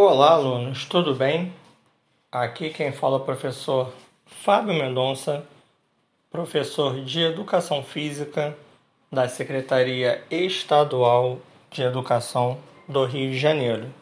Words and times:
Olá, 0.00 0.30
alunos, 0.30 0.84
tudo 0.84 1.12
bem? 1.12 1.52
Aqui 2.30 2.70
quem 2.70 2.92
fala 2.92 3.16
é 3.16 3.18
o 3.18 3.24
professor 3.24 3.92
Fábio 4.26 4.72
Mendonça, 4.72 5.44
professor 6.30 7.00
de 7.00 7.20
Educação 7.20 7.82
Física 7.82 8.56
da 9.10 9.26
Secretaria 9.26 10.22
Estadual 10.30 11.40
de 11.68 11.82
Educação 11.82 12.58
do 12.86 13.04
Rio 13.06 13.32
de 13.32 13.38
Janeiro. 13.38 13.92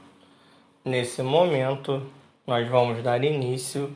Nesse 0.85 1.23
momento, 1.23 2.03
nós 2.47 2.69
vamos 2.69 3.03
dar 3.03 3.25
início 3.25 3.91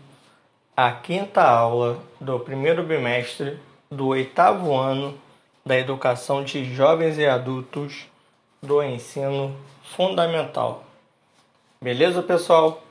à 0.75 0.91
quinta 0.93 1.43
aula 1.43 1.99
do 2.19 2.41
primeiro 2.41 2.83
bimestre 2.83 3.59
do 3.91 4.07
oitavo 4.07 4.75
ano 4.75 5.21
da 5.67 5.79
Educação 5.79 6.43
de 6.43 6.65
Jovens 6.75 7.19
e 7.19 7.27
Adultos 7.27 8.07
do 8.63 8.83
Ensino 8.83 9.55
Fundamental. 9.83 10.87
Beleza, 11.83 12.23
pessoal? 12.23 12.83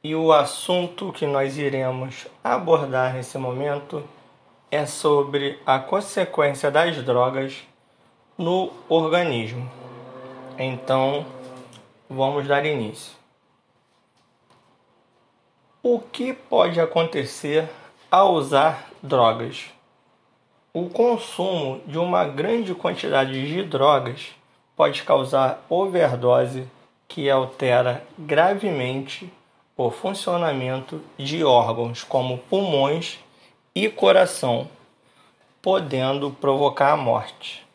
E 0.00 0.14
o 0.14 0.32
assunto 0.32 1.12
que 1.12 1.26
nós 1.26 1.58
iremos 1.58 2.28
abordar 2.44 3.14
nesse 3.14 3.36
momento 3.36 4.08
é 4.70 4.86
sobre 4.86 5.58
a 5.66 5.80
consequência 5.80 6.70
das 6.70 7.02
drogas 7.02 7.64
no 8.38 8.72
organismo. 8.88 9.68
Então, 10.56 11.26
vamos 12.08 12.46
dar 12.46 12.64
início. 12.64 13.12
O 15.82 15.98
que 15.98 16.32
pode 16.32 16.80
acontecer 16.80 17.68
ao 18.08 18.34
usar 18.34 18.88
drogas? 19.02 19.64
O 20.72 20.88
consumo 20.88 21.80
de 21.84 21.98
uma 21.98 22.24
grande 22.24 22.72
quantidade 22.72 23.32
de 23.48 23.64
drogas 23.64 24.28
pode 24.76 25.02
causar 25.02 25.66
overdose 25.68 26.68
que 27.08 27.30
altera 27.30 28.06
gravemente 28.18 29.32
o 29.76 29.90
funcionamento 29.90 31.02
de 31.18 31.44
órgãos 31.44 32.02
como 32.02 32.38
pulmões 32.38 33.18
e 33.74 33.88
coração, 33.88 34.68
podendo 35.60 36.30
provocar 36.30 36.92
a 36.92 36.96
morte. 36.96 37.66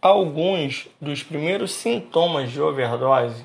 Alguns 0.00 0.86
dos 1.00 1.22
primeiros 1.22 1.72
sintomas 1.72 2.52
de 2.52 2.60
overdose 2.60 3.44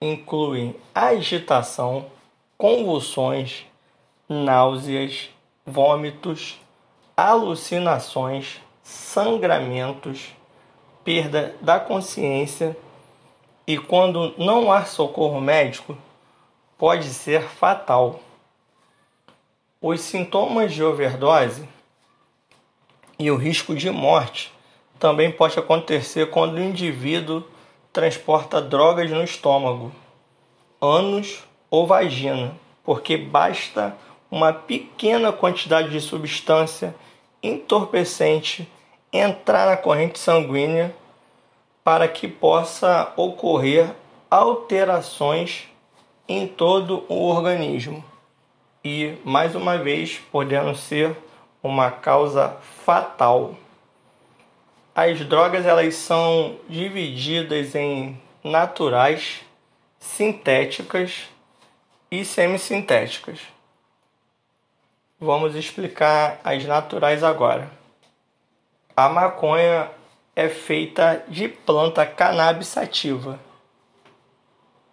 incluem 0.00 0.76
agitação, 0.94 2.06
convulsões, 2.58 3.64
náuseas, 4.28 5.30
vômitos, 5.64 6.60
alucinações, 7.16 8.60
sangramentos, 8.82 10.34
perda 11.04 11.54
da 11.60 11.80
consciência 11.80 12.76
e 13.66 13.78
quando 13.78 14.34
não 14.38 14.72
há 14.72 14.84
socorro 14.84 15.40
médico, 15.40 15.96
pode 16.76 17.08
ser 17.08 17.42
fatal. 17.42 18.20
Os 19.80 20.00
sintomas 20.00 20.72
de 20.72 20.82
overdose 20.82 21.68
e 23.18 23.30
o 23.30 23.36
risco 23.36 23.74
de 23.74 23.90
morte 23.90 24.52
também 24.98 25.30
pode 25.30 25.58
acontecer 25.58 26.30
quando 26.30 26.54
o 26.54 26.62
indivíduo 26.62 27.44
transporta 27.92 28.60
drogas 28.60 29.10
no 29.10 29.22
estômago, 29.22 29.92
ânus 30.80 31.44
ou 31.70 31.86
vagina, 31.86 32.54
porque 32.84 33.16
basta 33.16 33.96
uma 34.30 34.52
pequena 34.52 35.32
quantidade 35.32 35.90
de 35.90 36.00
substância 36.00 36.94
entorpecente 37.42 38.68
entrar 39.12 39.66
na 39.66 39.76
corrente 39.76 40.18
sanguínea 40.18 40.94
para 41.84 42.06
que 42.08 42.28
possa 42.28 43.12
ocorrer 43.16 43.92
alterações 44.30 45.68
em 46.28 46.46
todo 46.46 47.04
o 47.08 47.28
organismo 47.28 48.04
e, 48.84 49.18
mais 49.24 49.54
uma 49.54 49.78
vez, 49.78 50.18
podendo 50.30 50.74
ser 50.76 51.16
uma 51.62 51.90
causa 51.90 52.56
fatal. 52.84 53.54
As 54.94 55.20
drogas 55.20 55.64
elas 55.66 55.94
são 55.94 56.56
divididas 56.68 57.74
em 57.74 58.20
naturais, 58.42 59.40
sintéticas 59.98 61.28
e 62.10 62.24
semissintéticas. 62.24 63.40
Vamos 65.18 65.54
explicar 65.54 66.40
as 66.42 66.64
naturais 66.64 67.22
agora. 67.22 67.70
A 68.96 69.08
maconha 69.08 69.88
é 70.34 70.48
feita 70.48 71.24
de 71.28 71.48
planta 71.48 72.06
cannabis 72.06 72.68
sativa 72.68 73.38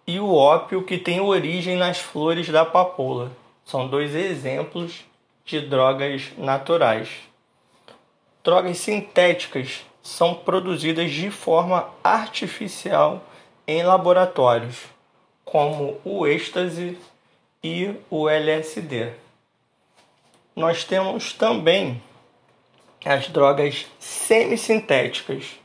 e 0.06 0.18
o 0.18 0.34
ópio 0.34 0.82
que 0.82 0.98
tem 0.98 1.20
origem 1.20 1.76
nas 1.76 1.98
flores 1.98 2.48
da 2.48 2.64
papoula. 2.64 3.30
São 3.64 3.86
dois 3.86 4.12
exemplos 4.12 5.04
de 5.44 5.60
drogas 5.60 6.32
naturais. 6.36 7.08
Drogas 8.42 8.78
sintéticas 8.78 9.84
são 10.02 10.34
produzidas 10.34 11.12
de 11.12 11.30
forma 11.30 11.88
artificial 12.02 13.22
em 13.66 13.84
laboratórios, 13.84 14.78
como 15.44 16.00
o 16.04 16.26
êxtase 16.26 16.98
e 17.62 17.94
o 18.10 18.28
LSD. 18.28 19.12
Nós 20.56 20.82
temos 20.82 21.32
também 21.32 22.02
as 23.04 23.28
drogas 23.28 23.86
semissintéticas. 23.98 25.58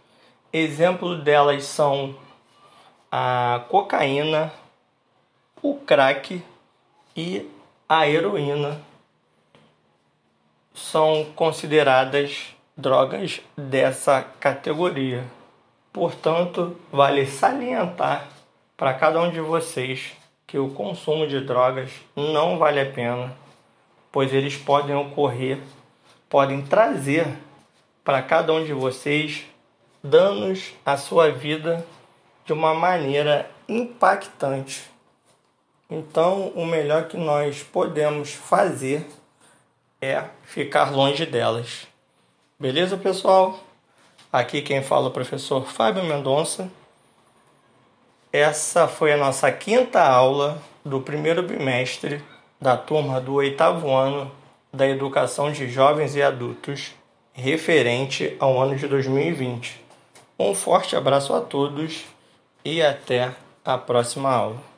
Exemplo 0.52 1.18
delas 1.18 1.66
são 1.66 2.16
a 3.12 3.64
cocaína, 3.70 4.54
o 5.62 5.76
crack 5.76 6.42
e 7.16 7.50
a 7.88 8.08
heroína. 8.08 8.82
São 10.74 11.26
consideradas 11.36 12.54
drogas 12.76 13.42
dessa 13.58 14.22
categoria. 14.40 15.24
Portanto, 15.92 16.78
vale 16.92 17.26
salientar 17.26 18.28
para 18.76 18.94
cada 18.94 19.22
um 19.22 19.32
de 19.32 19.40
vocês 19.40 20.12
que 20.46 20.58
o 20.58 20.70
consumo 20.70 21.26
de 21.26 21.40
drogas 21.40 21.90
não 22.16 22.58
vale 22.58 22.80
a 22.80 22.86
pena, 22.86 23.36
pois 24.12 24.34
eles 24.34 24.58
podem 24.58 24.96
ocorrer 24.96 25.60
podem 26.36 26.62
trazer 26.62 27.26
para 28.04 28.22
cada 28.22 28.52
um 28.52 28.66
de 28.66 28.74
vocês 28.74 29.46
danos 30.04 30.74
à 30.86 30.98
sua 30.98 31.32
vida 31.32 31.88
de 32.46 32.52
uma 32.52 32.74
maneira 32.74 33.50
impactante. 33.70 34.84
Então, 35.90 36.50
o 36.50 36.66
melhor 36.66 37.08
que 37.08 37.16
nós 37.16 37.64
podemos 37.64 38.34
fazer 38.34 39.08
é 40.02 40.26
ficar 40.44 40.92
longe 40.92 41.26
delas. 41.26 41.88
Beleza, 42.60 42.98
pessoal? 42.98 43.58
Aqui 44.30 44.62
quem 44.62 44.84
fala 44.84 45.06
é 45.06 45.08
o 45.08 45.14
professor 45.14 45.66
Fábio 45.66 46.04
Mendonça. 46.04 46.70
Essa 48.34 48.90
foi 48.90 49.14
a 49.14 49.18
nossa 49.18 49.50
quinta 49.54 50.04
aula 50.04 50.62
do 50.84 51.00
primeiro 51.00 51.44
bimestre 51.44 52.22
da 52.60 52.76
turma 52.76 53.22
do 53.22 53.36
oitavo 53.36 53.90
ano 53.90 54.30
da 54.76 54.88
Educação 54.88 55.52
de 55.52 55.70
Jovens 55.70 56.16
e 56.16 56.22
Adultos 56.22 56.94
referente 57.34 58.36
ao 58.40 58.62
ano 58.62 58.76
de 58.76 58.88
2020. 58.88 59.82
Um 60.38 60.54
forte 60.54 60.96
abraço 60.96 61.34
a 61.34 61.42
todos 61.42 62.06
e 62.64 62.82
até 62.82 63.34
a 63.64 63.78
próxima 63.78 64.30
aula. 64.30 64.75